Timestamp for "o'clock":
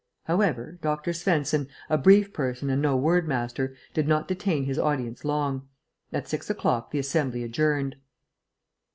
6.49-6.89